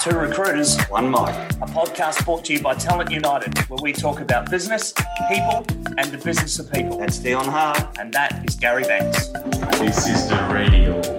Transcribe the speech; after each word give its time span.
Two 0.00 0.16
Recruiters, 0.16 0.80
One 0.84 1.10
Mic, 1.10 1.20
a 1.60 1.66
podcast 1.66 2.24
brought 2.24 2.44
to 2.44 2.52
you 2.52 2.60
by 2.60 2.74
Talent 2.74 3.10
United, 3.10 3.58
where 3.68 3.80
we 3.82 3.92
talk 3.92 4.20
about 4.20 4.48
business, 4.48 4.92
people, 5.28 5.66
and 5.96 6.12
the 6.12 6.20
business 6.24 6.60
of 6.60 6.72
people. 6.72 6.98
That's 6.98 7.18
Dion 7.18 7.44
Hart. 7.44 7.98
And 7.98 8.12
that 8.12 8.44
is 8.48 8.54
Gary 8.54 8.84
Banks. 8.84 9.28
This 9.78 10.06
is 10.06 10.28
the 10.28 10.36
radio. 10.52 11.17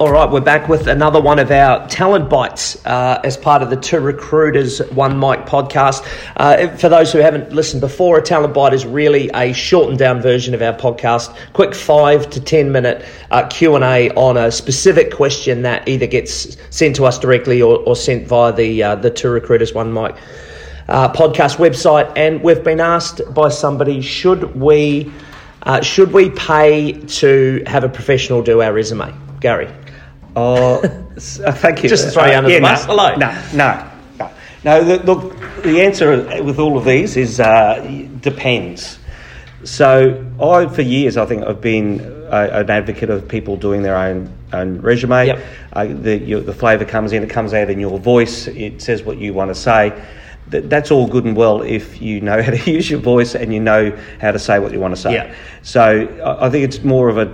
All 0.00 0.12
right, 0.12 0.30
we're 0.30 0.40
back 0.40 0.68
with 0.68 0.86
another 0.86 1.20
one 1.20 1.40
of 1.40 1.50
our 1.50 1.84
talent 1.88 2.30
bites 2.30 2.76
uh, 2.86 3.20
as 3.24 3.36
part 3.36 3.62
of 3.62 3.70
the 3.70 3.76
Two 3.76 3.98
Recruiters 3.98 4.78
One 4.92 5.18
Mic 5.18 5.40
podcast. 5.40 6.06
Uh, 6.36 6.68
for 6.76 6.88
those 6.88 7.12
who 7.12 7.18
haven't 7.18 7.52
listened 7.52 7.80
before, 7.80 8.16
a 8.16 8.22
talent 8.22 8.54
bite 8.54 8.72
is 8.72 8.86
really 8.86 9.28
a 9.34 9.52
shortened 9.52 9.98
down 9.98 10.22
version 10.22 10.54
of 10.54 10.62
our 10.62 10.72
podcast. 10.72 11.36
Quick 11.52 11.74
five 11.74 12.30
to 12.30 12.40
ten 12.40 12.70
minute 12.70 13.04
uh, 13.32 13.48
Q 13.48 13.74
and 13.74 13.82
A 13.82 14.10
on 14.10 14.36
a 14.36 14.52
specific 14.52 15.12
question 15.12 15.62
that 15.62 15.88
either 15.88 16.06
gets 16.06 16.56
sent 16.70 16.94
to 16.94 17.04
us 17.04 17.18
directly 17.18 17.60
or, 17.60 17.78
or 17.78 17.96
sent 17.96 18.28
via 18.28 18.52
the 18.52 18.80
uh, 18.80 18.94
the 18.94 19.10
Two 19.10 19.30
Recruiters 19.30 19.74
One 19.74 19.92
Mic. 19.92 20.14
Uh, 20.88 21.12
podcast 21.12 21.56
website, 21.56 22.12
and 22.16 22.40
we've 22.44 22.62
been 22.62 22.78
asked 22.78 23.20
by 23.34 23.48
somebody: 23.48 24.00
Should 24.00 24.54
we 24.54 25.10
uh, 25.64 25.80
should 25.80 26.12
we 26.12 26.30
pay 26.30 26.92
to 26.92 27.64
have 27.66 27.82
a 27.82 27.88
professional 27.88 28.42
do 28.42 28.62
our 28.62 28.72
resume, 28.72 29.12
Gary? 29.40 29.68
Oh, 30.38 30.80
thank 31.18 31.82
you. 31.82 31.88
Just 31.88 32.04
to 32.04 32.10
throw 32.12 32.26
you 32.26 32.34
under 32.34 32.48
yeah, 32.48 32.58
the 32.58 32.62
bus. 32.62 32.86
No, 32.86 32.92
Hello. 32.92 33.16
No, 33.16 33.42
no, 33.54 33.90
no. 34.18 34.30
no 34.62 34.84
the, 34.84 35.02
look, 35.02 35.36
the 35.64 35.80
answer 35.80 36.42
with 36.44 36.60
all 36.60 36.78
of 36.78 36.84
these 36.84 37.16
is 37.16 37.40
uh, 37.40 37.80
depends. 38.20 39.00
So 39.64 40.24
I, 40.40 40.66
for 40.66 40.82
years, 40.82 41.16
I 41.16 41.26
think 41.26 41.42
I've 41.42 41.60
been 41.60 42.00
a, 42.30 42.60
an 42.60 42.70
advocate 42.70 43.10
of 43.10 43.26
people 43.26 43.56
doing 43.56 43.82
their 43.82 43.96
own 43.96 44.32
own 44.52 44.80
resume. 44.80 45.26
Yep. 45.26 45.44
Uh, 45.72 45.86
the 45.86 46.18
your, 46.18 46.40
the 46.40 46.54
flavour 46.54 46.84
comes 46.84 47.12
in, 47.12 47.24
it 47.24 47.30
comes 47.30 47.52
out 47.52 47.68
in 47.68 47.80
your 47.80 47.98
voice. 47.98 48.46
It 48.46 48.80
says 48.80 49.02
what 49.02 49.18
you 49.18 49.34
want 49.34 49.50
to 49.50 49.56
say. 49.56 50.00
That, 50.50 50.70
that's 50.70 50.92
all 50.92 51.06
good 51.08 51.24
and 51.24 51.36
well 51.36 51.62
if 51.62 52.00
you 52.00 52.20
know 52.20 52.40
how 52.44 52.52
to 52.52 52.70
use 52.70 52.88
your 52.88 53.00
voice 53.00 53.34
and 53.34 53.52
you 53.52 53.58
know 53.58 53.90
how 54.20 54.30
to 54.30 54.38
say 54.38 54.60
what 54.60 54.72
you 54.72 54.78
want 54.78 54.94
to 54.94 55.00
say. 55.00 55.14
Yeah. 55.14 55.34
So 55.62 56.06
I 56.24 56.46
I 56.46 56.50
think 56.50 56.64
it's 56.64 56.84
more 56.84 57.08
of 57.08 57.18
a 57.18 57.26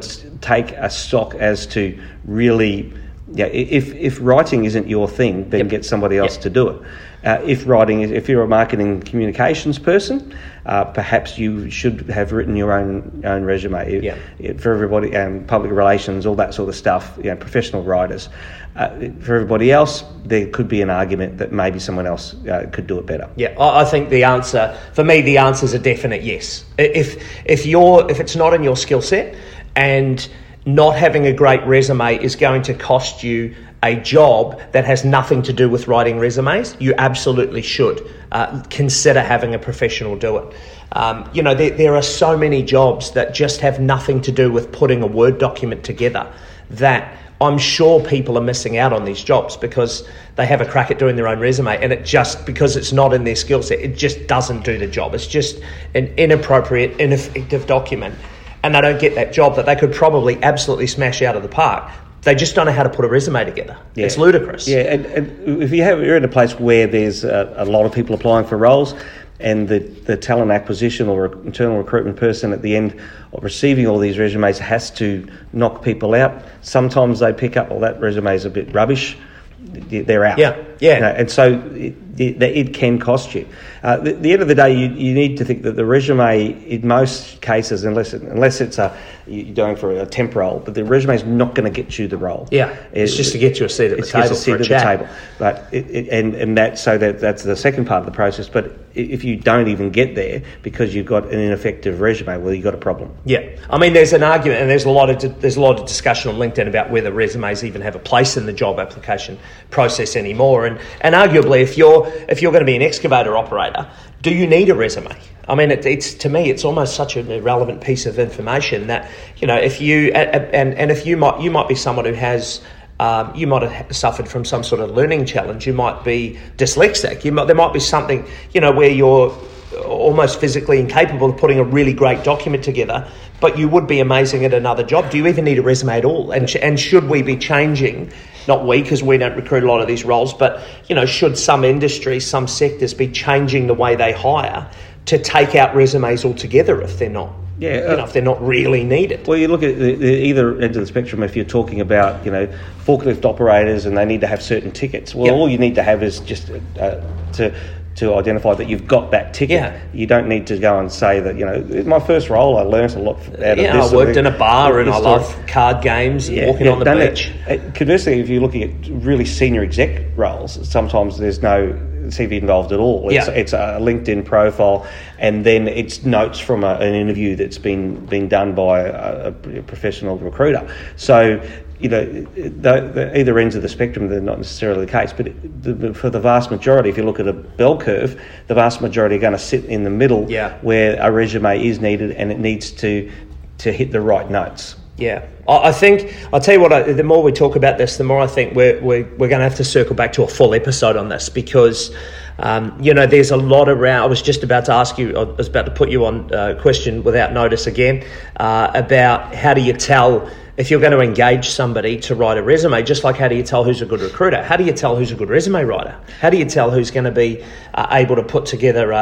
take 0.45 0.73
a 0.73 0.91
stock 0.91 1.35
as 1.35 1.67
to 1.69 1.99
really, 2.27 2.93
yeah. 3.33 3.47
If 3.47 3.95
if 3.95 4.19
writing 4.21 4.65
isn't 4.67 4.87
your 4.89 5.09
thing, 5.09 5.49
then 5.51 5.61
Yep. 5.61 5.69
get 5.69 5.85
somebody 5.85 6.19
else 6.19 6.35
Yep. 6.35 6.43
to 6.43 6.51
do 6.51 6.69
it. 6.69 6.77
Uh, 7.25 7.39
if 7.47 7.67
writing, 7.67 8.03
is, 8.03 8.11
if 8.11 8.29
you're 8.29 8.43
a 8.43 8.47
marketing 8.47 9.01
communications 9.01 9.79
person, 9.79 10.35
uh, 10.67 10.85
perhaps 10.85 11.39
you 11.39 11.71
should 11.71 12.05
have 12.11 12.33
written 12.33 12.55
your 12.55 12.71
own 12.79 13.23
own 13.25 13.45
resume. 13.45 13.81
It- 13.91 14.05
Yeah. 14.05 14.15
it- 14.39 14.61
for 14.61 14.75
everybody, 14.75 15.17
um, 15.17 15.41
public 15.47 15.73
relations, 15.73 16.27
all 16.27 16.35
that 16.35 16.53
sort 16.53 16.69
of 16.69 16.75
stuff. 16.77 17.19
You 17.23 17.31
know, 17.31 17.37
professional 17.37 17.83
writers. 17.83 18.29
Uh, 18.77 18.89
for 19.21 19.37
everybody 19.37 19.71
else, 19.73 20.05
there 20.27 20.47
could 20.47 20.69
be 20.69 20.83
an 20.83 20.91
argument 20.91 21.39
that 21.39 21.51
maybe 21.53 21.79
someone 21.79 22.07
else 22.07 22.35
uh, 22.51 22.67
could 22.73 22.87
do 22.89 22.99
it 22.99 23.07
better. 23.07 23.27
Yeah, 23.37 23.53
I 23.59 23.81
I 23.83 23.85
think 23.85 24.11
the 24.11 24.25
answer 24.25 24.75
for 24.93 25.05
me, 25.05 25.23
the 25.23 25.39
answer 25.39 25.65
is 25.65 25.73
a 25.75 25.79
definite 25.79 26.23
yes. 26.23 26.65
If 26.77 27.17
if 27.47 27.65
you're 27.65 28.05
if 28.11 28.21
it's 28.21 28.37
not 28.37 28.53
in 28.53 28.63
your 28.65 28.77
skill 28.77 29.01
set, 29.01 29.35
and 29.77 30.29
not 30.67 30.97
having 30.97 31.27
a 31.27 31.33
great 31.33 31.63
resume 31.65 32.17
is 32.23 32.37
going 32.37 32.63
to 32.63 32.75
cost 32.75 33.23
you 33.23 33.55
a 33.83 33.97
job 33.97 34.59
that 34.73 34.87
has 34.87 35.05
nothing 35.05 35.43
to 35.43 35.53
do 35.53 35.69
with 35.69 35.89
writing 35.89 36.19
resumes, 36.19 36.75
you 36.81 36.95
absolutely 36.97 37.61
should 37.61 38.11
uh, 38.33 38.63
consider 38.71 39.21
having 39.21 39.55
a 39.55 39.59
professional 39.59 40.17
do 40.17 40.39
it. 40.39 40.57
Um, 40.93 41.29
you 41.35 41.43
know, 41.43 41.55
there, 41.55 41.71
there 41.71 41.95
are 41.95 42.03
so 42.03 42.37
many 42.37 42.63
jobs 42.63 43.11
that 43.11 43.35
just 43.35 43.61
have 43.61 43.81
nothing 43.81 44.23
to 44.23 44.33
do 44.33 44.51
with 44.51 44.73
putting 44.73 45.03
a 45.03 45.07
Word 45.07 45.39
document 45.39 45.85
together 45.85 46.33
that 46.71 47.19
I'm 47.41 47.59
sure 47.59 48.03
people 48.03 48.39
are 48.39 48.43
missing 48.43 48.79
out 48.79 48.93
on 48.95 49.05
these 49.05 49.23
jobs 49.23 49.57
because 49.57 50.09
they 50.37 50.47
have 50.47 50.63
a 50.63 50.65
crack 50.65 50.91
at 50.91 50.99
doing 50.99 51.17
their 51.17 51.29
own 51.29 51.41
resume 51.41 51.77
and 51.77 51.93
it 51.93 52.07
just, 52.07 52.47
because 52.47 52.77
it's 52.77 52.93
not 52.93 53.13
in 53.13 53.25
their 53.25 53.37
skill 53.37 53.63
set, 53.63 53.81
it 53.81 53.97
just 53.97 54.27
doesn't 54.27 54.65
do 54.65 54.79
the 54.79 54.87
job. 54.87 55.15
It's 55.15 55.27
just 55.27 55.61
an 55.95 56.07
inappropriate, 56.17 56.99
ineffective 56.99 57.67
document. 57.67 58.15
And 58.65 58.75
they 58.75 58.81
don't 58.81 58.99
get 58.99 59.15
that 59.17 59.35
job 59.35 59.57
that 59.57 59.67
they 59.67 59.77
could 59.77 59.93
probably 59.93 60.43
absolutely 60.43 60.87
smash 60.87 61.21
out 61.21 61.37
of 61.37 61.43
the 61.43 61.51
park. 61.51 61.85
They 62.23 62.35
just 62.35 62.55
don't 62.55 62.65
know 62.65 62.73
how 62.73 62.83
to 62.83 62.89
put 62.89 63.05
a 63.05 63.09
resume 63.09 63.45
together. 63.45 63.77
Yeah. 63.95 64.07
It's 64.07 64.17
ludicrous. 64.17 64.67
Yeah, 64.67 64.79
and, 64.79 65.05
and 65.05 65.63
if 65.63 65.71
you 65.71 65.83
have, 65.83 66.01
you're 66.01 66.17
in 66.17 66.25
a 66.25 66.29
place 66.29 66.59
where 66.59 66.87
there's 66.87 67.25
a, 67.25 67.53
a 67.59 67.67
lot 67.67 67.85
of 67.85 67.93
people 67.93 68.15
applying 68.15 68.47
for 68.47 68.57
roles, 68.57 68.95
and 69.39 69.69
the, 69.69 69.81
the 69.81 70.17
talent 70.17 70.51
acquisition 70.51 71.09
or 71.09 71.27
internal 71.45 71.77
recruitment 71.77 72.17
person 72.17 72.55
at 72.55 72.63
the 72.63 72.75
end 72.75 72.99
of 73.35 73.45
receiving 73.45 73.87
all 73.87 73.99
these 73.99 74.17
resumes 74.17 74.59
has 74.59 74.91
to 74.93 75.29
knock 75.53 75.85
people 75.85 76.15
out. 76.15 76.43
Sometimes 76.63 77.19
they 77.19 77.35
pick 77.35 77.59
up, 77.59 77.69
well, 77.69 77.81
that 77.81 78.01
resume 78.01 78.35
is 78.35 78.47
a 78.47 78.51
bit 78.51 78.73
rubbish. 78.73 79.19
They're 79.61 80.25
out. 80.25 80.39
Yeah, 80.39 80.63
yeah. 80.81 80.95
You 80.95 81.01
know, 81.01 81.11
and 81.11 81.31
so 81.31 81.53
it, 81.75 81.95
it, 82.19 82.43
it 82.43 82.75
can 82.75 82.99
cost 82.99 83.35
you. 83.35 83.47
Uh, 83.83 83.99
the, 83.99 84.13
the 84.13 84.33
end 84.33 84.43
of 84.43 84.49
the 84.49 84.55
day, 84.55 84.73
you, 84.73 84.89
you 84.95 85.15
need 85.15 85.37
to 85.39 85.45
think 85.45 85.63
that 85.63 85.77
the 85.77 85.85
resume, 85.85 86.53
in 86.67 86.87
most 86.87 87.41
cases, 87.43 87.85
unless 87.85 88.15
it, 88.15 88.23
unless 88.23 88.61
it's 88.61 88.79
a 88.79 88.97
you're 89.27 89.55
going 89.55 89.77
for 89.77 89.91
a 89.93 90.07
temp 90.07 90.35
role, 90.35 90.61
but 90.65 90.75
the 90.75 90.85
resume 90.85 91.15
is 91.15 91.25
not 91.25 91.55
going 91.55 91.65
to 91.65 91.83
get 91.83 91.99
you 91.99 92.07
the 92.07 92.17
role. 92.17 92.49
Yeah, 92.51 92.77
it's 92.93 93.17
just 93.17 93.33
to 93.33 93.39
get 93.39 93.59
you 93.59 93.67
a 93.67 93.69
seat 93.69 93.91
at 93.91 93.93
the 93.93 93.99
it's 93.99 94.13
table 94.13 94.33
a 94.33 94.35
seat 94.35 94.53
a 94.53 94.55
at 94.61 94.65
chat. 94.65 94.99
the 94.99 95.05
table. 95.05 95.15
But 95.39 95.69
it, 95.73 95.91
it, 95.91 96.09
and 96.09 96.35
and 96.35 96.59
that 96.59 96.79
so 96.79 96.99
that 96.99 97.21
that's 97.21 97.43
the 97.43 97.57
second 97.57 97.87
part 97.87 98.01
of 98.01 98.07
the 98.07 98.13
process. 98.13 98.49
But 98.49 98.73
if 98.95 99.25
you 99.25 99.37
don't 99.37 99.69
even 99.69 99.91
get 99.91 100.15
there 100.15 100.43
because 100.63 100.95
you've 100.95 101.07
got 101.07 101.25
an 101.25 101.41
ineffective 101.41 102.01
resume, 102.01 102.39
well, 102.39 102.55
you've 102.55 102.65
got 102.65 102.75
a 102.75 102.79
problem. 102.79 103.15
Yeah, 103.25 103.49
I 103.71 103.79
mean, 103.79 103.93
there's 103.93 104.13
an 104.13 104.23
argument, 104.23 104.61
and 104.61 104.71
there's 104.71 104.85
a 104.85 104.91
lot 104.91 105.11
of 105.11 105.41
there's 105.41 105.57
a 105.57 105.61
lot 105.61 105.81
of 105.81 105.87
discussion 105.87 106.31
on 106.31 106.39
LinkedIn 106.39 106.69
about 106.69 106.91
whether 106.91 107.11
resumes 107.11 107.65
even 107.65 107.81
have 107.83 107.97
a 107.97 108.01
place 108.01 108.37
in 108.37 108.47
the 108.47 108.53
job 108.53 108.79
application 108.79 109.39
process 109.71 110.17
anymore. 110.17 110.64
And 110.65 110.79
and 111.01 111.15
arguably, 111.15 111.63
if 111.63 111.77
you're 111.77 112.11
if 112.29 112.43
you're 112.43 112.53
going 112.53 112.63
to 112.63 112.67
be 112.67 112.77
an 112.77 112.83
excavator 112.83 113.37
operator, 113.37 113.89
do 114.23 114.33
you 114.35 114.47
need 114.47 114.69
a 114.71 114.75
resume? 114.75 115.17
I 115.47 115.55
mean, 115.55 115.71
it, 115.71 115.85
it's 115.85 116.15
to 116.15 116.29
me, 116.29 116.51
it's 116.51 116.65
almost 116.65 116.97
such 116.97 117.17
an 117.17 117.31
irrelevant 117.31 117.83
piece 117.83 118.07
of 118.07 118.19
information 118.19 118.87
that 118.89 119.11
you 119.37 119.47
know, 119.47 119.57
if 119.57 119.81
you 119.81 120.13
and 120.13 120.75
and 120.75 120.91
if 120.91 121.07
you 121.07 121.17
might 121.17 121.41
you 121.41 121.51
might 121.51 121.69
be 121.69 121.75
someone 121.75 122.05
who 122.05 122.15
has. 122.15 122.63
Um, 123.01 123.35
you 123.35 123.49
might 123.49 123.63
have 123.63 123.97
suffered 123.97 124.29
from 124.29 124.45
some 124.45 124.63
sort 124.63 124.81
of 124.81 124.93
learning 124.93 125.27
challenge. 125.27 125.67
You 125.67 125.73
might 125.73 126.05
be 126.05 126.39
dyslexic. 126.57 127.25
You 127.25 127.33
might, 127.33 127.47
there 127.47 127.57
might 127.57 127.73
be 127.73 127.81
something, 127.81 128.25
you 128.53 128.61
know, 128.61 128.71
where 128.71 128.89
you're 128.89 129.37
almost 129.83 130.41
physically 130.41 130.79
incapable 130.79 131.31
of 131.31 131.37
putting 131.37 131.59
a 131.59 131.65
really 131.65 131.93
great 131.93 132.23
document 132.25 132.65
together, 132.65 133.11
but 133.41 133.59
you 133.59 133.69
would 133.69 133.87
be 133.87 134.01
amazing 134.01 134.45
at 134.45 134.55
another 134.55 134.83
job. 134.83 135.11
Do 135.11 135.19
you 135.19 135.27
even 135.27 135.45
need 135.45 135.59
a 135.59 135.63
resume 135.63 135.99
at 135.99 136.05
all? 136.05 136.31
And, 136.31 136.55
and 136.57 136.79
should 136.79 137.09
we 137.09 137.23
be 137.23 137.37
changing? 137.37 138.13
Not 138.47 138.67
we, 138.67 138.83
because 138.83 139.03
we 139.03 139.19
don't 139.19 139.37
recruit 139.37 139.65
a 139.65 139.67
lot 139.67 139.81
of 139.81 139.87
these 139.87 140.05
roles, 140.05 140.35
but 140.35 140.63
you 140.89 140.95
know, 140.95 141.07
should 141.07 141.39
some 141.39 141.65
industries, 141.65 142.27
some 142.27 142.47
sectors 142.47 142.95
be 142.95 143.09
changing 143.09 143.67
the 143.67 143.75
way 143.75 143.97
they 143.97 144.13
hire 144.13 144.69
to 145.07 145.19
take 145.19 145.55
out 145.55 145.75
resumes 145.75 146.25
altogether 146.25 146.81
if 146.81 146.99
they're 146.99 147.11
not, 147.11 147.31
Yeah, 147.59 147.75
you 147.75 147.89
uh, 147.93 147.97
know, 147.97 148.05
if 148.05 148.13
they're 148.13 148.23
not 148.23 148.41
really 148.47 148.85
needed? 148.85 149.27
Well, 149.27 149.37
you 149.39 149.49
look 149.49 149.63
at 149.63 149.79
the, 149.79 149.95
the 149.95 150.13
either 150.27 150.55
end 150.55 150.77
of 150.77 150.83
the 150.83 150.87
spectrum. 150.87 151.23
If 151.23 151.37
you're 151.37 151.45
talking 151.45 151.81
about 151.81 152.25
you 152.25 152.31
know 152.33 152.47
forklift 152.85 153.25
operators 153.25 153.87
and 153.87 153.97
they 153.97 154.05
need 154.05 154.21
to 154.23 154.27
have 154.27 154.43
certain 154.43 154.73
tickets, 154.73 155.15
well, 155.15 155.27
Yep. 155.27 155.35
all 155.35 155.49
you 155.49 155.59
need 155.59 155.75
to 155.77 155.83
have 155.83 156.03
is 156.03 156.21
just 156.21 156.51
uh, 156.79 157.01
to 157.35 157.55
to 157.97 158.15
identify 158.15 158.55
that 158.55 158.69
you've 158.69 158.89
got 158.89 159.11
that 159.13 159.33
ticket. 159.35 159.55
Yeah. 159.55 159.81
You 159.93 160.07
don't 160.07 160.29
need 160.29 160.47
to 160.49 160.59
go 160.59 160.79
and 160.81 160.91
say 160.91 161.21
that 161.21 161.37
you 161.39 161.45
know 161.47 161.61
my 161.85 162.01
first 162.01 162.29
role. 162.29 162.57
I 162.59 162.63
learnt 162.63 162.97
a 162.97 162.99
lot 162.99 163.17
out 163.19 163.29
of 163.29 163.59
yeah, 163.59 163.77
this. 163.77 163.93
I 163.93 163.97
worked 163.97 164.17
in 164.17 164.27
a 164.27 164.37
bar 164.37 164.81
and 164.81 164.91
I 164.91 164.99
love 164.99 165.23
of- 165.39 165.47
card 165.47 165.83
games 165.83 166.29
Yeah, 166.29 166.49
walking 166.49 166.67
yeah, 166.67 166.73
on 166.73 166.79
the 166.81 166.85
done 166.85 166.99
it. 167.01 167.15
beach. 167.15 167.33
Uh, 167.49 167.73
Conversely, 167.73 168.21
if 168.21 168.29
you're 168.29 168.41
looking 168.41 168.63
at 168.65 168.89
really 169.05 169.25
senior 169.25 169.63
exec 169.63 170.03
roles, 170.17 170.69
sometimes 170.69 171.19
there's 171.19 171.41
no 171.43 171.73
CV 172.07 172.41
involved 172.41 172.73
at 172.73 172.79
all. 172.81 173.09
It's, 173.11 173.27
Yeah. 173.29 173.35
it's 173.35 173.53
a 173.53 173.79
LinkedIn 173.81 174.25
profile, 174.25 174.87
and 175.19 175.45
then 175.45 175.69
it's 175.69 176.05
notes 176.05 176.39
from 176.39 176.65
a, 176.65 176.75
an 176.75 176.95
interview 176.95 177.37
that's 177.37 177.59
been 177.59 178.05
been 178.07 178.29
done 178.29 178.55
by 178.55 178.81
a, 178.81 179.29
a 179.29 179.63
professional 179.63 180.17
recruiter. 180.19 180.67
So. 180.97 181.41
You 181.81 181.89
know, 181.91 182.05
the, 182.05 182.49
the, 182.95 183.19
either 183.19 183.37
ends 183.39 183.57
of 183.57 183.63
the 183.63 183.69
spectrum, 183.69 184.09
they're 184.09 184.21
not 184.21 184.39
necessarily 184.39 184.87
the 184.87 184.91
case. 184.93 185.13
But 185.13 185.33
the, 185.63 185.93
for 185.93 186.09
the 186.09 186.21
vast 186.21 186.51
majority, 186.51 186.89
if 186.89 186.97
you 186.97 187.03
look 187.03 187.19
at 187.19 187.27
a 187.27 187.33
bell 187.33 187.77
curve, 187.79 188.19
the 188.47 188.55
vast 188.55 188.81
majority 188.81 189.17
are 189.17 189.19
going 189.19 189.33
to 189.33 189.39
sit 189.41 189.65
in 189.65 189.83
the 189.83 189.91
middle, 189.91 190.31
Yeah. 190.31 190.57
where 190.63 190.97
a 191.01 191.11
resume 191.11 191.63
is 191.63 191.81
needed, 191.81 192.13
and 192.13 192.31
it 192.31 192.39
needs 192.39 192.71
to 192.71 193.11
to 193.59 193.73
hit 193.73 193.91
the 193.91 194.01
right 194.01 194.31
notes. 194.31 194.77
Yeah, 194.97 195.27
I 195.49 195.73
think 195.73 196.15
I'll 196.33 196.41
tell 196.41 196.55
you 196.55 196.61
what. 196.61 196.73
I, 196.73 196.93
the 196.93 197.03
more 197.03 197.21
we 197.21 197.33
talk 197.33 197.57
about 197.57 197.79
this, 197.79 197.97
the 197.97 198.05
more 198.05 198.21
I 198.21 198.29
think 198.29 198.55
we're 198.55 198.81
we're, 198.81 199.05
we're 199.17 199.29
going 199.29 199.41
to 199.41 199.49
have 199.49 199.57
to 199.57 199.65
circle 199.65 199.97
back 199.97 200.13
to 200.13 200.23
a 200.23 200.29
full 200.29 200.55
episode 200.55 200.97
on 200.97 201.09
this 201.09 201.29
because, 201.29 201.93
um, 202.39 202.81
you 202.81 202.95
know, 202.95 203.05
there's 203.05 203.33
a 203.33 203.37
lot 203.37 203.69
around. 203.69 204.03
I 204.05 204.07
was 204.07 204.23
just 204.23 204.45
about 204.45 204.67
to 204.67 204.73
ask 204.73 204.97
you. 204.97 205.17
I 205.17 205.25
was 205.25 205.49
about 205.49 205.65
to 205.65 205.73
put 205.73 205.91
you 205.91 206.07
on 206.07 206.33
a 206.33 206.55
question 206.61 207.03
without 207.03 207.33
notice 207.33 207.67
again 207.67 208.07
uh, 208.37 208.71
about 208.73 209.35
how 209.35 209.53
do 209.53 209.63
you 209.63 209.73
tell 209.73 210.31
if 210.57 210.71
you're 210.71 210.81
going 210.81 210.93
to 210.93 211.01
engage 211.01 211.49
somebody 211.49 211.99
to 211.99 212.15
write 212.15 212.39
a 212.39 212.43
resume, 212.43 212.81
just 212.85 213.03
like 213.03 213.17
how 213.17 213.27
do 213.27 213.35
you 213.35 213.43
tell 213.43 213.65
who's 213.65 213.83
a 213.83 213.87
good 213.87 214.01
recruiter? 214.01 214.45
How 214.45 214.57
do 214.57 214.63
you 214.63 214.73
tell 214.73 214.95
who's 214.95 215.11
a 215.11 215.17
good 215.17 215.29
resume 215.29 215.65
writer? 215.65 216.01
How 216.21 216.31
do 216.31 216.37
you 216.37 216.45
tell 216.45 216.71
who's 216.71 216.93
going 216.93 217.05
to 217.05 217.11
be 217.11 217.45
uh, 217.75 217.89
able 217.91 218.15
to 218.15 218.23
put 218.23 218.47
together 218.47 218.93
a, 218.93 218.97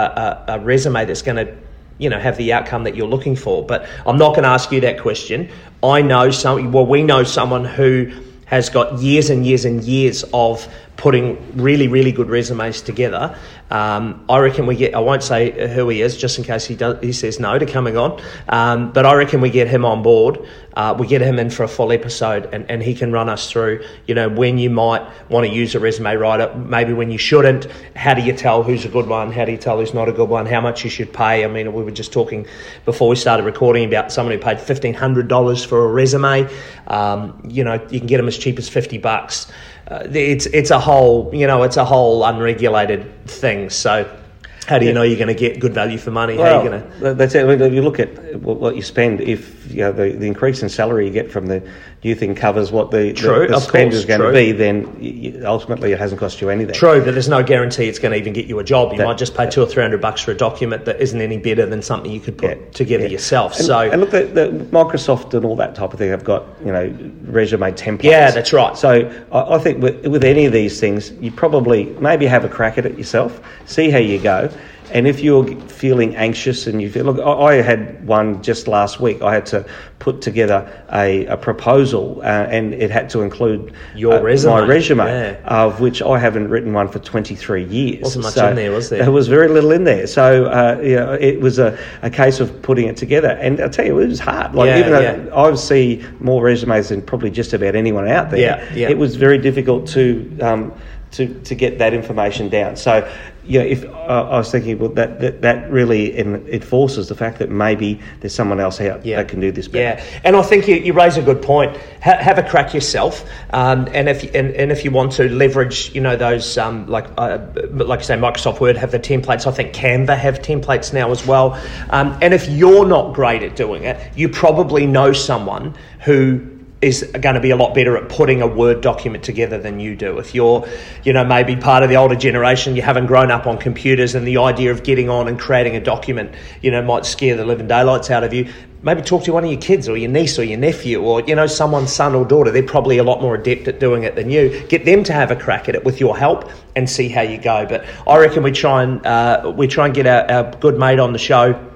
a, 0.49 0.55
a 0.55 0.59
resume 0.61 1.05
that's 1.05 1.21
going 1.21 1.37
to 1.37 1.55
you 2.03 2.11
know 2.11 2.19
have 2.19 2.37
the 2.37 2.53
outcome 2.53 2.85
that 2.85 2.97
you're 2.97 3.09
looking 3.09 3.37
for. 3.37 3.65
But 3.65 3.87
I'm 4.05 4.19
not 4.19 4.31
going 4.31 4.43
to 4.43 4.49
ask 4.49 4.73
you 4.73 4.81
that 4.81 5.01
question. 5.01 5.49
I 5.83 6.03
know 6.03 6.31
some. 6.31 6.73
Well, 6.73 6.87
we 6.87 7.03
know 7.03 7.23
someone 7.23 7.65
who 7.65 8.13
has 8.47 8.69
got 8.69 8.99
years 8.99 9.31
and 9.31 9.47
years 9.47 9.65
and 9.65 9.83
years 9.83 10.25
of 10.35 10.69
putting 11.03 11.37
really, 11.61 11.89
really 11.89 12.13
good 12.13 12.29
resumes 12.29 12.81
together. 12.81 13.37
Um, 13.73 14.25
I 14.29 14.39
reckon 14.39 14.67
we 14.67 14.77
get, 14.77 14.95
I 14.95 15.01
won't 15.01 15.25
say 15.25 15.67
who 15.75 15.89
he 15.89 16.01
is 16.01 16.17
just 16.17 16.39
in 16.39 16.45
case 16.45 16.65
he, 16.65 16.77
does, 16.77 17.03
he 17.03 17.13
says 17.13 17.41
no 17.41 17.59
to 17.59 17.67
coming 17.67 17.97
on, 17.97 18.23
um, 18.49 18.93
but 18.93 19.05
I 19.05 19.15
reckon 19.15 19.41
we 19.41 19.51
get 19.51 19.67
him 19.67 19.85
on 19.85 20.05
board. 20.05 20.47
Uh, 20.75 20.95
we 20.97 21.09
get 21.09 21.21
him 21.21 21.41
in 21.41 21.51
for 21.51 21.65
a 21.65 21.69
full 21.69 21.91
episode 21.91 22.49
and, 22.55 22.71
and 22.71 22.81
he 22.85 22.95
can 22.95 23.11
run 23.11 23.29
us 23.29 23.51
through, 23.51 23.85
you 24.07 24.15
know, 24.15 24.29
when 24.29 24.59
you 24.59 24.71
might 24.71 25.03
want 25.29 25.45
to 25.45 25.53
use 25.53 25.75
a 25.75 25.81
resume 25.81 26.15
writer, 26.15 26.55
maybe 26.55 26.93
when 26.93 27.11
you 27.11 27.19
shouldn't. 27.19 27.67
How 27.97 28.15
do 28.15 28.23
you 28.23 28.33
tell 28.33 28.63
who's 28.63 28.85
a 28.85 28.89
good 28.89 29.09
one? 29.09 29.33
How 29.33 29.45
do 29.45 29.51
you 29.51 29.59
tell 29.59 29.81
who's 29.81 29.93
not 29.93 30.09
a 30.09 30.13
good 30.13 30.29
one? 30.29 30.47
How 30.47 30.61
much 30.61 30.85
you 30.85 30.89
should 30.89 31.13
pay? 31.13 31.45
I 31.45 31.49
mean, 31.49 31.73
we 31.73 31.83
were 31.83 31.91
just 31.91 32.13
talking 32.13 32.47
before 32.85 33.09
we 33.09 33.17
started 33.17 33.43
recording 33.43 33.85
about 33.85 34.13
someone 34.13 34.35
who 34.37 34.41
paid 34.41 34.59
$1,500 34.59 35.67
for 35.67 35.85
a 35.85 35.89
resume. 35.89 36.49
Um, 36.87 37.43
you 37.49 37.65
know, 37.65 37.75
you 37.91 37.99
can 37.99 38.07
get 38.07 38.19
them 38.19 38.29
as 38.29 38.39
cheap 38.39 38.57
as 38.59 38.69
50 38.69 38.99
bucks 38.99 39.51
uh, 39.89 40.07
it's 40.13 40.47
it's 40.47 40.71
a 40.71 40.79
whole 40.79 41.31
you 41.35 41.47
know 41.47 41.63
it's 41.63 41.77
a 41.77 41.85
whole 41.85 42.25
unregulated 42.25 43.27
thing. 43.27 43.71
So 43.71 44.19
how 44.67 44.79
do 44.79 44.87
you 44.87 44.93
know 44.93 45.03
you're 45.03 45.19
going 45.19 45.29
to 45.29 45.35
get 45.35 45.59
good 45.59 45.75
value 45.75 45.99
for 45.99 46.11
money? 46.11 46.37
Well, 46.37 46.47
how 46.47 46.61
are 46.61 46.65
you 46.65 46.71
going 46.71 47.01
to? 47.01 47.15
That's 47.15 47.35
it. 47.35 47.49
If 47.49 47.73
you 47.73 47.83
look 47.83 47.99
at 47.99 48.37
what 48.41 48.77
you 48.77 48.83
spend, 48.83 49.21
if 49.21 49.71
you 49.71 49.81
know 49.81 49.93
the, 49.93 50.13
the 50.13 50.27
increase 50.27 50.63
in 50.63 50.69
salary 50.69 51.07
you 51.07 51.13
get 51.13 51.31
from 51.31 51.47
the 51.47 51.69
new 52.05 52.17
think 52.17 52.37
covers 52.37 52.73
what 52.73 52.91
the, 52.91 53.13
true, 53.13 53.47
the, 53.47 53.53
the 53.55 53.61
spend 53.61 53.93
course, 53.93 54.01
is 54.01 54.05
going 54.05 54.19
true. 54.19 54.33
to 54.33 54.33
be, 54.33 54.51
then 54.51 54.97
you, 55.01 55.43
ultimately 55.47 55.93
it 55.93 55.99
hasn't 55.99 56.19
cost 56.19 56.41
you 56.41 56.51
anything. 56.51 56.75
True, 56.75 57.03
but 57.05 57.13
there's 57.13 57.29
no 57.29 57.45
guarantee 57.45 57.87
it's 57.87 58.01
going 58.01 58.11
to 58.11 58.19
even 58.19 58.33
get 58.33 58.47
you 58.47 58.59
a 58.59 58.65
job. 58.65 58.91
You 58.91 58.99
That- 58.99 59.07
might 59.07 59.19
just 59.19 59.37
pay 59.37 59.49
two 59.49 59.63
or 59.63 59.67
three 59.67 59.83
hundred 59.83 60.01
bucks 60.01 60.21
for 60.21 60.33
a 60.33 60.37
document 60.37 60.85
that 60.87 61.01
isn't 61.01 61.21
any 61.21 61.39
better 61.39 61.65
than 61.65 61.81
something 61.81 62.11
you 62.11 62.19
could 62.19 62.37
put 62.37 62.59
Yeah, 62.59 62.71
together 62.73 63.05
yeah. 63.05 63.11
yourself. 63.11 63.57
And, 63.57 63.67
so 63.67 63.79
and 63.79 64.01
look, 64.01 64.11
the, 64.11 64.25
the 64.25 64.49
Microsoft 64.73 65.33
and 65.35 65.45
all 65.45 65.55
that 65.57 65.77
type 65.77 65.93
of 65.93 65.99
thing 65.99 66.11
have 66.11 66.25
got 66.25 66.45
you 66.65 66.73
know 66.73 66.93
resume 67.25 67.71
templates. 67.73 68.03
Yeah, 68.03 68.33
that's 68.33 68.53
right. 68.53 68.77
So 68.77 69.25
I, 69.31 69.55
I 69.55 69.59
think 69.59 69.81
with, 69.81 70.05
with 70.07 70.25
any 70.25 70.45
of 70.45 70.53
these 70.53 70.81
things, 70.81 71.13
you 71.13 71.31
probably 71.31 71.85
maybe 72.01 72.27
have 72.27 72.45
a 72.45 72.49
crack 72.49 72.79
at 72.79 72.87
it 72.87 72.99
yourself, 72.99 73.41
see 73.67 73.91
how 73.91 73.99
you 73.99 74.19
go, 74.19 74.51
and 74.95 75.07
if 75.07 75.21
you're 75.21 75.47
feeling 75.69 76.17
anxious 76.17 76.67
and 76.67 76.81
you 76.81 76.91
feel 76.91 77.05
look, 77.05 77.19
I, 77.19 77.59
I 77.59 77.63
had 77.63 78.07
one 78.07 78.43
just 78.43 78.69
last 78.69 79.01
week. 79.01 79.23
I 79.23 79.35
had 79.35 79.47
to 79.47 79.67
put 79.99 80.21
together 80.21 80.69
a, 80.93 81.27
a 81.27 81.37
proposal, 81.37 82.21
uh, 82.23 82.25
and 82.25 82.75
it 82.75 82.91
had 82.91 83.09
to 83.11 83.21
include 83.21 83.73
Your 83.95 84.15
uh, 84.15 84.21
resume, 84.21 84.53
my 84.53 84.67
resume, 84.67 85.05
yeah. 85.05 85.39
of 85.45 85.81
which 85.81 86.03
I 86.03 86.19
haven't 86.19 86.49
written 86.49 86.73
one 86.73 86.89
for 86.89 86.99
23 86.99 87.65
years. 87.65 88.03
Wasn't 88.03 88.25
much 88.25 88.37
in 88.37 88.57
there, 88.57 88.73
was 88.73 88.91
there? 88.91 89.03
There 89.05 89.13
was 89.13 89.29
very 89.29 89.49
little 89.49 89.73
in 89.73 89.85
there. 89.85 90.07
So 90.07 90.47
uh, 90.47 90.81
yeah, 90.83 91.15
it 91.15 91.41
was 91.41 91.59
a, 91.59 91.79
a 92.03 92.11
case 92.11 92.41
of 92.41 92.63
putting 92.63 92.89
it 92.89 92.97
together. 92.97 93.29
And 93.29 93.61
I'll 93.61 93.71
tell 93.71 93.87
you, 93.87 93.99
it 94.01 94.09
was 94.09 94.21
hard. 94.21 94.55
Like 94.55 94.67
Yeah, 94.67 94.79
even 94.79 94.93
though 94.93 95.01
yeah. 95.01 95.37
I 95.37 95.55
see 95.55 96.05
more 96.21 96.43
resumes 96.43 96.89
than 96.89 97.03
probably 97.03 97.31
just 97.31 97.53
about 97.53 97.77
anyone 97.77 98.09
out 98.09 98.31
there, 98.31 98.41
Yeah, 98.41 98.75
yeah. 98.75 98.89
it 98.89 98.99
was 98.99 99.17
very 99.17 99.39
difficult 99.39 99.87
to 99.89 100.39
um, 100.41 100.73
to 101.13 101.41
to 101.43 101.55
get 101.55 101.79
that 101.79 101.95
information 101.95 102.49
down. 102.49 102.77
So 102.77 103.09
yeah, 103.45 103.63
if 103.63 103.85
uh, 103.85 103.89
I 103.89 104.39
was 104.39 104.51
thinking, 104.53 104.79
well, 104.79 104.91
that 104.91 105.21
that, 105.21 105.43
that 105.43 105.71
really 105.71 106.17
en- 106.17 106.47
enforces 106.49 107.09
the 107.09 107.15
fact 107.15 107.39
that 107.41 107.51
maybe 107.51 108.01
there's 108.21 108.35
someone 108.35 108.61
else 108.61 108.81
out 108.81 109.05
Yeah. 109.05 109.17
that 109.17 109.29
can 109.29 109.41
do 109.41 109.51
this 109.51 109.69
better. 109.69 110.01
Yeah, 110.01 110.21
and 110.25 110.37
I 110.37 110.43
think 110.43 110.69
you, 110.69 110.77
you 110.77 110.93
raise 110.93 111.17
a 111.17 111.23
good 111.23 111.43
point. 111.43 111.77
Ha- 112.03 112.19
have 112.19 112.39
a 112.39 112.43
crack 112.43 112.73
yourself, 112.75 113.29
um, 113.51 113.89
and 113.93 114.09
if 114.09 114.23
and, 114.35 114.53
and 114.53 114.71
if 114.71 114.85
you 114.85 114.91
want 114.91 115.13
to 115.13 115.29
leverage, 115.29 115.93
you 115.95 116.01
know, 116.01 116.17
those 116.17 116.57
um, 116.57 116.87
like 116.87 117.07
uh, 117.19 117.39
like 117.71 117.99
I 118.01 118.03
say, 118.03 118.17
Microsoft 118.17 118.61
Word 118.61 118.77
have 118.77 118.93
the 118.93 119.01
templates. 119.01 119.47
I 119.47 119.51
think 119.51 119.73
Canva 119.75 120.17
have 120.17 120.41
templates 120.41 120.93
now 120.93 121.11
as 121.11 121.27
well. 121.27 121.61
Um, 121.91 122.17
and 122.23 122.33
if 122.35 122.49
you're 122.49 122.87
not 122.87 123.15
great 123.15 123.43
at 123.43 123.57
doing 123.57 123.85
it, 123.85 123.99
you 124.17 124.29
probably 124.29 124.87
know 124.87 125.13
someone 125.13 125.75
who 126.05 126.52
is 126.83 127.05
going 127.21 127.37
to 127.37 127.41
be 127.41 127.51
a 127.51 127.57
lot 127.57 127.75
better 127.75 127.97
at 127.97 128.09
putting 128.09 128.43
a 128.43 128.47
Word 128.47 128.81
document 128.81 129.23
together 129.23 129.57
than 129.57 129.79
you 129.79 129.95
do. 129.95 130.19
If 130.19 130.35
you're, 130.35 130.69
you 131.05 131.13
know, 131.13 131.25
maybe 131.25 131.55
part 131.55 131.85
of 131.85 131.89
the 131.89 131.97
older 131.97 132.17
generation, 132.17 132.75
you 132.75 132.83
haven't 132.83 133.07
grown 133.07 133.31
up 133.31 133.47
on 133.47 133.57
computers, 133.57 134.17
and 134.17 134.27
the 134.27 134.39
idea 134.39 134.73
of 134.73 134.83
getting 134.83 135.09
on 135.09 135.29
and 135.29 135.39
creating 135.39 135.77
a 135.77 135.81
document, 135.81 136.35
you 136.61 136.73
know, 136.73 136.83
might 136.83 137.07
scare 137.07 137.37
the 137.37 137.45
living 137.45 137.69
daylights 137.69 138.11
out 138.11 138.25
of 138.25 138.35
you. 138.35 138.53
Maybe 138.85 139.01
talk 139.01 139.23
to 139.25 139.33
one 139.33 139.45
of 139.45 139.51
your 139.51 139.61
kids 139.61 139.89
or 139.89 139.97
your 139.97 140.11
niece 140.11 140.41
or 140.41 140.43
your 140.43 140.59
nephew 140.59 141.01
or, 141.03 141.21
you 141.21 141.37
know, 141.37 141.47
someone's 141.47 141.93
son 141.93 142.17
or 142.17 142.25
daughter. 142.25 142.51
They're 142.51 142.65
probably 142.65 142.99
a 142.99 143.05
lot 143.05 143.23
more 143.23 143.37
adept 143.37 143.69
at 143.69 143.79
doing 143.79 144.03
it 144.03 144.17
than 144.17 144.29
you. 144.29 144.67
Get 144.67 144.85
them 144.85 145.05
to 145.05 145.13
have 145.13 145.31
a 145.31 145.37
crack 145.37 145.69
at 145.69 145.77
it 145.77 145.85
with 145.85 146.01
your 146.01 146.19
help 146.19 146.51
and 146.75 146.91
see 146.91 147.09
how 147.09 147.23
you 147.23 147.39
go. 147.39 147.65
But 147.65 147.85
I 148.09 148.19
reckon 148.19 148.43
we 148.43 148.51
try 148.51 148.83
and, 148.83 149.07
uh, 149.07 149.53
we 149.57 149.69
try 149.69 149.87
and 149.87 149.95
get 149.95 150.09
our, 150.09 150.29
our 150.29 150.51
good 150.57 150.81
mate 150.81 150.99
on 150.99 151.13
the 151.13 151.21
show 151.21 151.72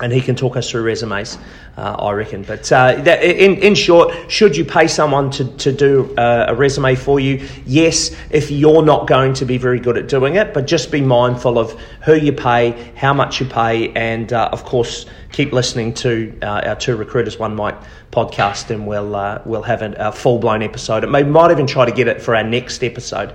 and 0.00 0.12
he 0.12 0.20
can 0.20 0.36
talk 0.36 0.56
us 0.56 0.70
through 0.70 0.82
resumes, 0.82 1.38
uh, 1.78 1.96
I 1.98 2.12
reckon. 2.12 2.42
But 2.42 2.70
uh, 2.70 3.02
in, 3.22 3.56
in 3.56 3.74
short, 3.74 4.14
should 4.30 4.54
you 4.54 4.64
pay 4.64 4.88
someone 4.88 5.30
to, 5.32 5.44
to 5.56 5.72
do 5.72 6.14
uh, 6.16 6.46
a 6.48 6.54
resume 6.54 6.94
for 6.94 7.18
you? 7.18 7.48
Yes, 7.64 8.14
if 8.30 8.50
you're 8.50 8.82
not 8.82 9.06
going 9.06 9.32
to 9.34 9.46
be 9.46 9.56
very 9.56 9.80
good 9.80 9.96
at 9.96 10.06
doing 10.06 10.36
it, 10.36 10.52
but 10.52 10.66
just 10.66 10.92
be 10.92 11.00
mindful 11.00 11.58
of 11.58 11.72
who 12.04 12.14
you 12.14 12.32
pay, 12.32 12.92
how 12.94 13.14
much 13.14 13.40
you 13.40 13.46
pay, 13.46 13.90
and 13.94 14.32
uh, 14.34 14.50
of 14.52 14.64
course, 14.64 15.06
keep 15.32 15.52
listening 15.52 15.94
to 15.94 16.38
uh, 16.42 16.62
our 16.66 16.76
Two 16.76 16.96
Recruiters 16.96 17.38
One 17.38 17.56
Mic 17.56 17.74
podcast, 18.12 18.70
and 18.70 18.86
we'll, 18.86 19.42
we'll 19.46 19.62
have 19.62 19.80
a, 19.80 20.12
full 20.12 20.38
blown 20.38 20.62
episode. 20.62 21.08
Maybe 21.08 21.28
might 21.30 21.50
even 21.50 21.66
try 21.66 21.86
to 21.86 21.92
get 21.92 22.06
it 22.06 22.20
for 22.20 22.36
our 22.36 22.44
next 22.44 22.84
episode 22.84 23.34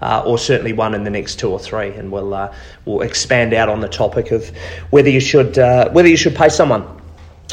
uh, 0.00 0.22
or 0.24 0.38
certainly 0.38 0.72
one 0.72 0.94
in 0.94 1.04
the 1.04 1.10
next 1.10 1.38
two 1.38 1.50
or 1.50 1.58
three, 1.58 1.90
and 1.90 2.10
we'll 2.10 2.32
uh, 2.34 2.54
we'll 2.84 3.02
expand 3.02 3.52
out 3.54 3.68
on 3.68 3.80
the 3.80 3.88
topic 3.88 4.30
of 4.30 4.48
whether 4.90 5.10
you 5.10 5.20
should 5.20 5.58
uh, 5.58 5.90
whether 5.90 6.08
you 6.08 6.16
should 6.16 6.34
pay 6.34 6.48
someone 6.48 7.00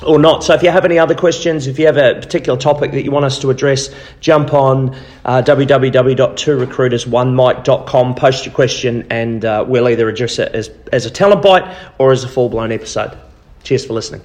or 0.05 0.19
not. 0.19 0.43
So 0.43 0.53
if 0.53 0.61
you 0.63 0.69
have 0.69 0.85
any 0.85 0.99
other 0.99 1.15
questions, 1.15 1.65
if 1.67 1.79
you 1.79 1.87
have 1.87 1.97
a 1.97 2.13
particular 2.15 2.59
topic 2.59 2.91
that 2.91 3.03
you 3.03 3.11
want 3.11 3.25
us 3.25 3.39
to 3.39 3.49
address, 3.49 3.89
jump 4.19 4.53
on 4.53 4.95
uh, 5.25 5.41
www.2recruiters1mic.com, 5.41 8.15
post 8.15 8.45
your 8.45 8.53
question, 8.53 9.07
and 9.09 9.43
uh, 9.43 9.65
we'll 9.67 9.89
either 9.89 10.07
address 10.07 10.37
it 10.39 10.53
as, 10.53 10.69
as 10.91 11.05
a 11.05 11.09
talent 11.09 11.41
bite 11.41 11.75
or 11.97 12.11
as 12.11 12.23
a 12.23 12.27
full 12.27 12.49
blown 12.49 12.71
episode. 12.71 13.17
Cheers 13.63 13.85
for 13.85 13.93
listening. 13.93 14.21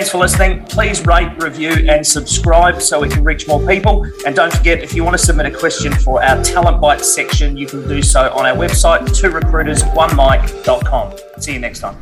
Thanks 0.00 0.12
for 0.12 0.16
listening. 0.16 0.64
Please 0.64 1.04
rate, 1.04 1.30
review, 1.36 1.72
and 1.86 2.06
subscribe 2.06 2.80
so 2.80 3.00
we 3.00 3.08
can 3.10 3.22
reach 3.22 3.46
more 3.46 3.60
people. 3.66 4.10
And 4.24 4.34
don't 4.34 4.50
forget, 4.50 4.82
if 4.82 4.94
you 4.94 5.04
want 5.04 5.12
to 5.12 5.22
submit 5.22 5.44
a 5.44 5.50
question 5.50 5.92
for 5.92 6.24
our 6.24 6.42
Talent 6.42 6.80
Bite 6.80 7.04
section, 7.04 7.54
you 7.54 7.66
can 7.66 7.86
do 7.86 8.00
so 8.00 8.32
on 8.32 8.46
our 8.46 8.56
website, 8.56 9.14
two 9.14 9.28
recruiters, 9.28 9.84
one 9.92 10.16
mic.com. 10.16 11.18
See 11.38 11.52
you 11.52 11.58
next 11.58 11.80
time. 11.80 11.98